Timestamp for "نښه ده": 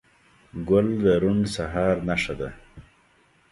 2.07-2.49